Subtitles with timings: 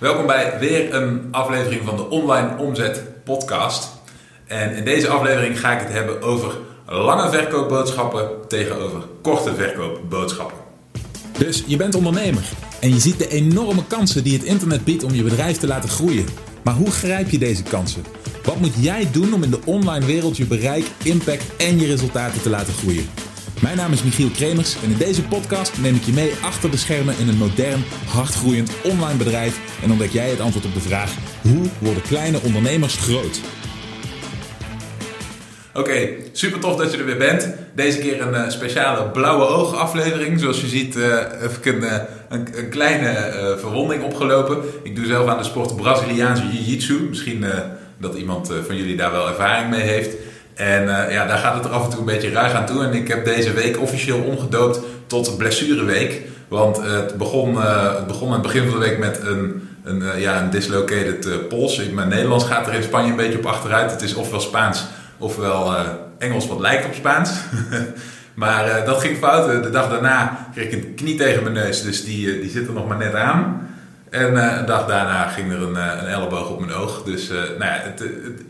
[0.00, 3.88] Welkom bij weer een aflevering van de Online Omzet Podcast.
[4.46, 10.58] En in deze aflevering ga ik het hebben over lange verkoopboodschappen tegenover korte verkoopboodschappen.
[11.38, 12.42] Dus je bent ondernemer
[12.80, 15.88] en je ziet de enorme kansen die het internet biedt om je bedrijf te laten
[15.88, 16.26] groeien.
[16.62, 18.04] Maar hoe grijp je deze kansen?
[18.44, 22.42] Wat moet jij doen om in de online wereld je bereik, impact en je resultaten
[22.42, 23.08] te laten groeien?
[23.62, 26.76] Mijn naam is Michiel Kremers en in deze podcast neem ik je mee achter de
[26.76, 31.14] schermen in een modern, hardgroeiend online bedrijf en ontdek jij het antwoord op de vraag:
[31.42, 33.40] hoe worden kleine ondernemers groot?
[35.74, 37.54] Oké, super tof dat je er weer bent.
[37.74, 40.40] Deze keer een uh, speciale blauwe oog aflevering.
[40.40, 41.94] Zoals je ziet uh, heb ik een, uh,
[42.28, 44.58] een, een, kleine verwonding opgelopen.
[44.82, 47.06] Ik doe zelf aan de sport Braziliaanse Jiu-Jitsu.
[47.08, 47.44] Misschien
[47.98, 50.16] dat iemand van jullie daar wel ervaring mee heeft.
[50.60, 52.84] En ja, daar gaat het er af en toe een beetje ruig aan toe.
[52.84, 56.20] En ik heb deze week officieel omgedoopt tot blessureweek.
[56.48, 60.42] Want het, begon, het begon aan het begin van de week met een, een, ja,
[60.42, 61.90] een dislocated pols.
[61.90, 63.90] Mijn Nederlands gaat er in Spanje een beetje op achteruit.
[63.90, 64.84] Het is ofwel Spaans
[65.20, 65.80] ofwel uh,
[66.18, 67.30] Engels wat lijkt op Spaans.
[68.34, 69.62] maar uh, dat ging fout.
[69.62, 72.66] De dag daarna kreeg ik een knie tegen mijn neus, dus die, uh, die zit
[72.66, 73.68] er nog maar net aan.
[74.10, 77.02] En een dag daarna ging er een, een elleboog op mijn oog.
[77.02, 78.04] Dus nou ja, het,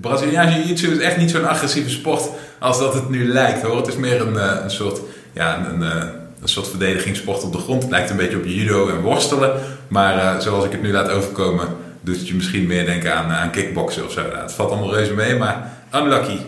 [0.00, 3.76] Braziliaanse Jiu-Jitsu is echt niet zo'n agressieve sport als dat het nu lijkt hoor.
[3.76, 5.00] Het is meer een, een soort,
[5.32, 7.82] ja, een, een soort verdedigingssport op de grond.
[7.82, 9.60] Het lijkt een beetje op judo en worstelen.
[9.88, 11.68] Maar zoals ik het nu laat overkomen,
[12.00, 14.22] doet het je misschien meer denken aan, aan kickboksen of zo.
[14.22, 16.38] Nou, het valt allemaal reuze mee, maar unlucky.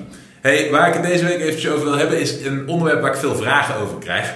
[0.40, 3.18] Hey, waar ik het deze week eventjes over wil hebben is een onderwerp waar ik
[3.18, 4.34] veel vragen over krijg.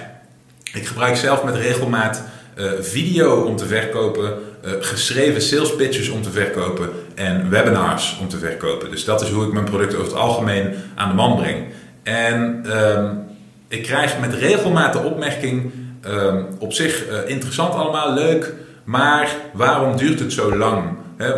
[0.73, 2.23] Ik gebruik zelf met regelmaat
[2.57, 8.27] uh, video om te verkopen, uh, geschreven sales pitches om te verkopen en webinars om
[8.27, 8.91] te verkopen.
[8.91, 11.65] Dus dat is hoe ik mijn product over het algemeen aan de man breng.
[12.03, 13.23] En um,
[13.67, 15.71] ik krijg met regelmaat de opmerking,
[16.07, 18.53] um, op zich uh, interessant allemaal, leuk,
[18.83, 20.83] maar waarom duurt het zo lang?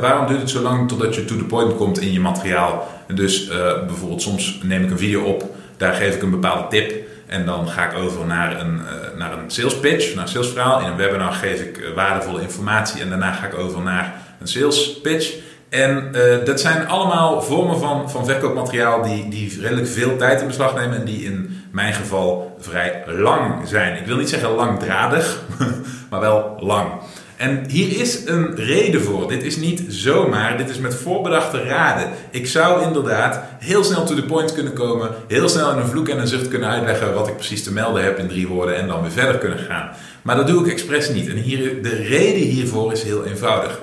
[0.01, 2.87] Waarom duurt het zo lang totdat je to the point komt in je materiaal?
[3.13, 5.43] Dus uh, bijvoorbeeld soms neem ik een video op,
[5.77, 6.93] daar geef ik een bepaalde tip.
[7.27, 10.79] En dan ga ik over naar een, uh, naar een sales pitch, naar een salesverhaal.
[10.79, 14.47] In een webinar geef ik uh, waardevolle informatie en daarna ga ik over naar een
[14.47, 15.33] sales pitch.
[15.69, 16.11] En
[16.45, 20.97] dat zijn allemaal vormen van, van verkoopmateriaal die, die redelijk veel tijd in beslag nemen
[20.97, 23.97] en die in mijn geval vrij lang zijn.
[23.97, 25.41] Ik wil niet zeggen langdradig,
[26.09, 26.91] maar wel lang.
[27.37, 29.27] En hier is een reden voor.
[29.27, 32.09] Dit is niet zomaar, dit is met voorbedachte raden.
[32.29, 36.09] Ik zou inderdaad heel snel to the point kunnen komen, heel snel in een vloek
[36.09, 38.87] en een zucht kunnen uitleggen wat ik precies te melden heb in drie woorden en
[38.87, 39.89] dan weer verder kunnen gaan.
[40.21, 41.29] Maar dat doe ik expres niet.
[41.29, 43.81] En hier, de reden hiervoor is heel eenvoudig.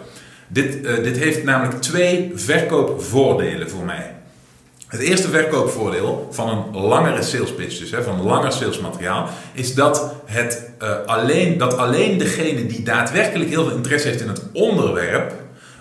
[0.49, 4.15] Dit, uh, dit heeft namelijk twee verkoopvoordelen voor mij.
[4.93, 10.15] Het eerste verkoopvoordeel van een langere sales pitch, dus hè, van langer salesmateriaal, is dat,
[10.25, 15.33] het, uh, alleen, dat alleen degene die daadwerkelijk heel veel interesse heeft in het onderwerp,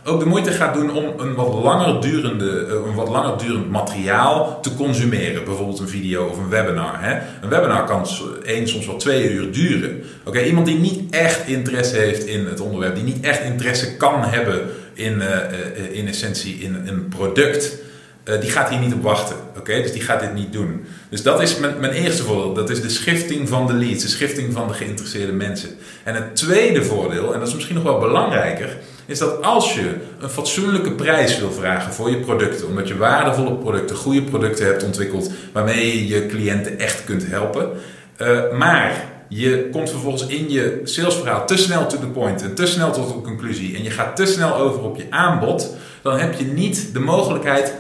[0.06, 3.70] ook de moeite gaat doen om een wat langer, durende, uh, een wat langer durend
[3.70, 5.44] materiaal te consumeren.
[5.44, 7.04] Bijvoorbeeld een video of een webinar.
[7.04, 7.14] Hè.
[7.42, 8.08] Een webinar kan
[8.44, 10.04] één, soms wel twee uur duren.
[10.24, 14.24] Oké, iemand die niet echt interesse heeft in het onderwerp, die niet echt interesse kan
[14.24, 14.62] hebben
[14.94, 17.90] in, uh, in essentie in een product.
[18.26, 19.36] Uh, die gaat hier niet op wachten.
[19.58, 20.86] Oké, dus die gaat dit niet doen.
[21.10, 22.54] Dus dat is mijn, mijn, eerste voordeel.
[22.54, 25.70] Dat is de schifting van de leads, de schifting van de geïnteresseerde mensen.
[26.04, 29.96] En het tweede voordeel, en dat is misschien nog wel belangrijker, is dat als je
[30.20, 34.84] een fatsoenlijke prijs wil vragen voor je producten, omdat je waardevolle producten, goede producten hebt
[34.84, 37.70] ontwikkeld, waarmee je je cliënten echt kunt helpen,
[38.22, 42.66] uh, maar je komt vervolgens in je salesverhaal te snel to the point en te
[42.66, 46.34] snel tot een conclusie en je gaat te snel over op je aanbod, dan heb
[46.40, 47.74] je niet de mogelijkheid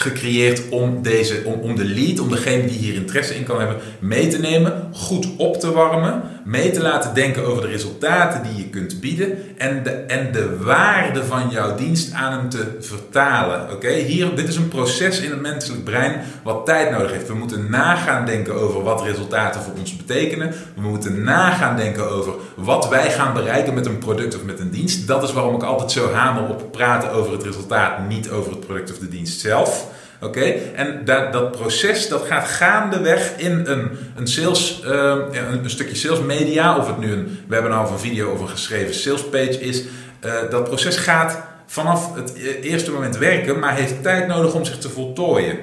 [0.00, 3.76] gecreëerd om, deze, om, om de lead, om degene die hier interesse in kan hebben,
[3.98, 8.56] mee te nemen, goed op te warmen, mee te laten denken over de resultaten die
[8.56, 13.72] je kunt bieden en de, en de waarde van jouw dienst aan hem te vertalen.
[13.72, 17.28] Oké, hier, dit is een proces in het menselijk brein wat tijd nodig heeft.
[17.28, 20.54] We moeten nagaan denken over wat resultaten voor ons betekenen.
[20.74, 24.70] We moeten nagaan denken over wat wij gaan bereiken met een product of met een
[24.70, 25.06] dienst.
[25.06, 28.60] Dat is waarom ik altijd zo hamer op praten over het resultaat, niet over het
[28.60, 29.89] product of de dienst zelf.
[30.22, 35.70] Oké, en dat, dat proces dat gaat gaandeweg in een, een, sales, uh, een, een,
[35.70, 39.28] stukje sales media, of het nu een webinar of een video of een geschreven sales
[39.28, 39.82] page is.
[40.24, 44.78] Uh, dat proces gaat vanaf het eerste moment werken, maar heeft tijd nodig om zich
[44.78, 45.58] te voltooien.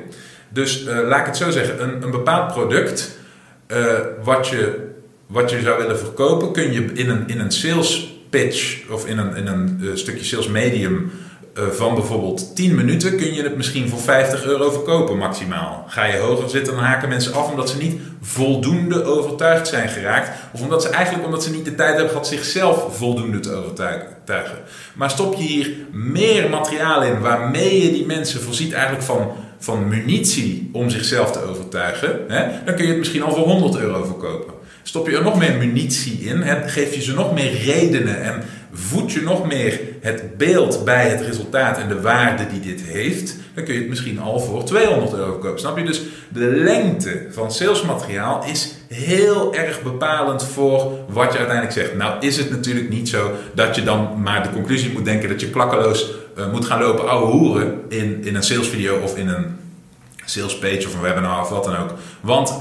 [0.49, 3.17] Dus laat ik het zo zeggen, een, een bepaald product
[4.23, 4.89] wat, je,
[5.27, 9.17] wat je zou willen verkopen, kun je in een, in een sales pitch of in
[9.17, 11.11] een, in een stukje sales medium
[11.53, 15.85] van bijvoorbeeld 10 minuten kun je het misschien voor 50 euro verkopen maximaal.
[15.87, 20.29] Ga je hoger zitten, dan haken mensen af omdat ze niet voldoende overtuigd zijn geraakt.
[20.53, 24.57] Of omdat ze eigenlijk omdat ze niet de tijd hebben gehad zichzelf voldoende te overtuigen.
[24.95, 29.87] Maar stop je hier meer materiaal in waarmee je die mensen voorziet eigenlijk van van
[29.87, 34.03] munitie om zichzelf te overtuigen, hè, dan kun je het misschien al voor 100 euro
[34.03, 34.53] verkopen.
[34.83, 38.43] Stop je er nog meer munitie in, geef je ze nog meer redenen en
[38.73, 43.35] voed je nog meer het beeld bij het resultaat en de waarde die dit heeft,
[43.53, 45.59] dan kun je het misschien al voor 200 euro verkopen.
[45.59, 45.83] Snap je?
[45.83, 51.95] Dus de lengte van salesmateriaal is heel erg bepalend voor wat je uiteindelijk zegt.
[51.95, 55.41] Nou is het natuurlijk niet zo dat je dan maar de conclusie moet denken dat
[55.41, 59.55] je klakkeloos uh, moet gaan lopen ouwe hoeren in, in een salesvideo of in een
[60.25, 61.93] salespage of een webinar of wat dan ook.
[62.21, 62.53] Want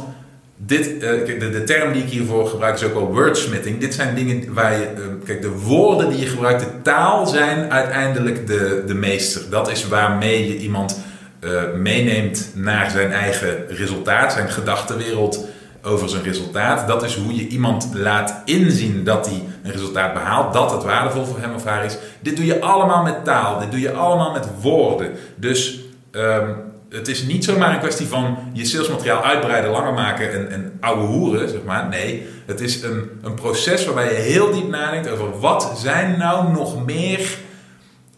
[0.57, 3.81] dit, uh, de, de, term die ik hiervoor gebruik is ook wel wordsmithing.
[3.81, 7.73] Dit zijn dingen waar je, uh, kijk, de woorden die je gebruikt, de taal zijn
[7.73, 9.43] uiteindelijk de, de meester.
[9.51, 11.01] Dat is waarmee je iemand
[11.41, 15.47] uh, meeneemt naar zijn eigen resultaat, zijn gedachtenwereld
[15.83, 16.89] over zijn resultaat.
[16.89, 21.25] Dat is hoe je iemand laat inzien dat hij een resultaat behaalt, dat het waardevol
[21.25, 21.99] voor hem of haar is.
[22.21, 25.11] Dit doe je allemaal met taal, dit doe je allemaal met woorden.
[25.37, 25.81] Dus
[26.13, 26.57] um,
[26.91, 31.07] het is niet zomaar een kwestie van je salesmateriaal uitbreiden, langer maken en, en ouwe
[31.07, 31.89] hoeren, zeg maar.
[31.89, 36.53] Nee, het is een, een proces waarbij je heel diep nadenkt over wat zijn nou
[36.53, 37.39] nog meer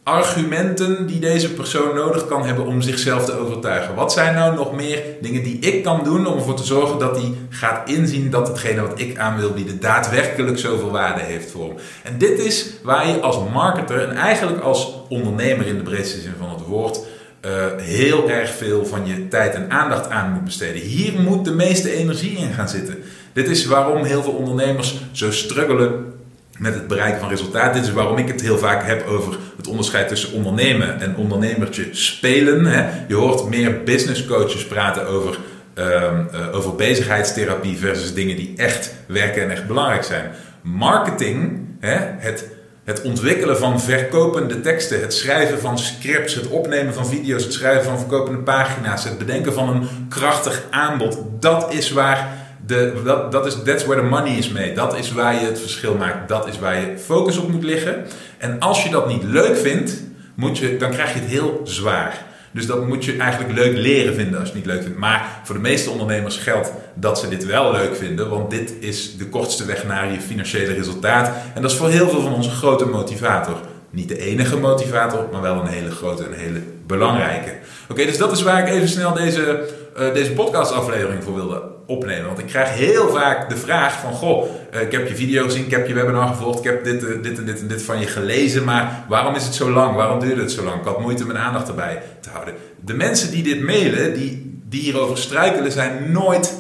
[0.03, 3.94] argumenten die deze persoon nodig kan hebben om zichzelf te overtuigen?
[3.94, 7.17] Wat zijn nou nog meer dingen die ik kan doen om ervoor te zorgen dat
[7.17, 11.65] hij gaat inzien dat hetgene wat ik aan wil bieden daadwerkelijk zoveel waarde heeft voor
[11.69, 11.76] hem?
[12.03, 16.35] En dit is waar je als marketer en eigenlijk als ondernemer in de breedste zin
[16.38, 17.00] van het woord
[17.46, 20.82] uh, heel erg veel van je tijd en aandacht aan moet besteden.
[20.82, 23.02] Hier moet de meeste energie in gaan zitten.
[23.32, 26.12] Dit is waarom heel veel ondernemers zo struggelen
[26.58, 27.75] met het bereiken van resultaat.
[27.75, 31.88] Dit is waarom ik het heel vaak heb over het onderscheid tussen ondernemen en ondernemertje
[31.90, 32.64] spelen.
[32.64, 32.88] Hè.
[33.08, 35.38] Je hoort meer business coaches praten over,
[35.75, 40.31] uh, uh, over bezigheidstherapie versus dingen die echt werken en echt belangrijk zijn.
[40.62, 42.44] Marketing, hè, het
[42.88, 47.85] het ontwikkelen van verkopende teksten, het schrijven van scripts, het opnemen van video's, het schrijven
[47.85, 51.19] van verkopende pagina's, het bedenken van een krachtig aanbod.
[51.40, 54.73] Dat is waar de, dat, dat is, that's where the money is made.
[54.73, 56.29] Dat is waar je het verschil maakt.
[56.29, 58.06] Dat is waar je focus op moet liggen.
[58.38, 60.02] En als je dat niet leuk vindt,
[60.34, 62.23] moet je, dan krijg je het heel zwaar.
[62.58, 64.99] Dus dat moet je eigenlijk leuk leren vinden als je het niet leuk vindt.
[64.99, 69.16] Maar voor de meeste ondernemers geldt dat ze dit wel leuk vinden, want dit is
[69.16, 71.32] de kortste weg naar je financiële resultaat.
[71.55, 73.56] En dat is voor heel veel van onze grote motivator.
[73.90, 77.57] Niet de enige motivator, maar wel een hele grote en hele belangrijke.
[77.90, 79.69] Oké, dus dat is waar ik even snel deze,
[79.99, 82.26] uh, deze podcastaflevering voor wilde opnemen.
[82.26, 84.12] Want ik krijg heel vaak de vraag van...
[84.12, 84.44] Goh,
[84.75, 86.58] uh, ik heb je video gezien, ik heb je webinar gevolgd...
[86.58, 88.64] ik heb dit, uh, dit en dit en dit van je gelezen...
[88.64, 89.96] maar waarom is het zo lang?
[89.96, 90.81] Waarom duurde het zo lang?
[90.81, 92.55] Ik had moeite mijn aandacht erbij te houden.
[92.85, 95.73] De mensen die dit mailen, die, die hierover struikelen...
[95.73, 96.55] zijn nooit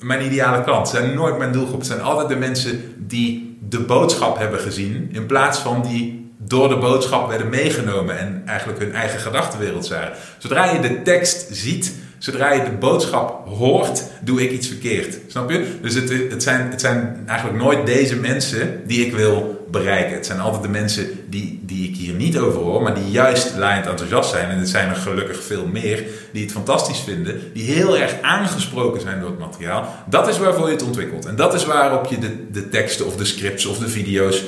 [0.00, 0.88] mijn ideale klant.
[0.88, 1.78] Zijn nooit mijn doelgroep.
[1.78, 5.08] Het zijn altijd de mensen die de boodschap hebben gezien...
[5.12, 10.10] in plaats van die door de boodschap werden meegenomen en eigenlijk hun eigen gedachtenwereld zijn.
[10.38, 15.18] Zodra je de tekst ziet, zodra je de boodschap hoort, doe ik iets verkeerd.
[15.26, 15.78] Snap je?
[15.82, 20.14] Dus het, het, zijn, het zijn eigenlijk nooit deze mensen die ik wil bereiken.
[20.14, 23.56] Het zijn altijd de mensen die, die ik hier niet over hoor, maar die juist
[23.56, 24.50] laaiend enthousiast zijn.
[24.50, 29.00] En het zijn er gelukkig veel meer die het fantastisch vinden, die heel erg aangesproken
[29.00, 30.04] zijn door het materiaal.
[30.06, 31.26] Dat is waarvoor je het ontwikkelt.
[31.26, 34.42] En dat is waarop je de, de teksten of de scripts of de video's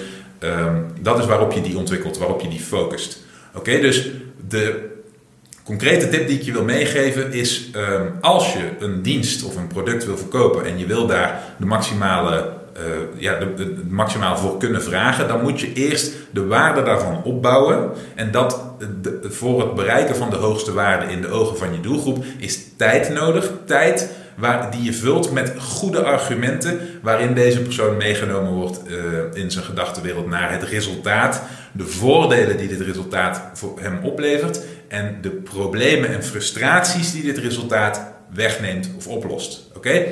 [0.45, 3.23] Um, dat is waarop je die ontwikkelt, waarop je die focust.
[3.55, 4.11] Oké, dus
[4.49, 4.93] de
[5.65, 9.67] concrete tip die ik je wil meegeven is: um, als je een dienst of een
[9.67, 12.83] product wil verkopen en je wil daar de maximale, uh,
[13.23, 17.91] ja, de, maximaal voor kunnen vragen, dan moet je eerst de waarde daarvan opbouwen.
[18.15, 18.63] En dat
[19.23, 23.09] voor het bereiken van de hoogste waarde in de ogen van je doelgroep is tijd
[23.09, 23.51] nodig.
[23.65, 29.51] Tijd waar, die je vult met goede argumenten waarin deze persoon meegenomen wordt uh, in
[29.51, 35.31] zijn gedachtenwereld naar het resultaat, de voordelen die dit resultaat voor hem oplevert en de
[35.31, 39.71] problemen en frustraties die dit resultaat wegneemt of oplost.
[39.77, 40.03] Oké?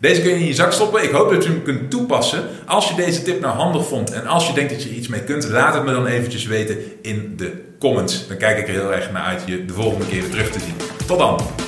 [0.00, 1.02] Deze kun je in je zak stoppen.
[1.02, 2.44] Ik hoop dat je hem kunt toepassen.
[2.66, 5.22] Als je deze tip nou handig vond en als je denkt dat je iets mee
[5.22, 8.28] kunt, laat het me dan eventjes weten in de comments.
[8.28, 10.60] Dan kijk ik er heel erg naar uit je de volgende keer weer terug te
[10.60, 11.06] zien.
[11.06, 11.67] Tot dan!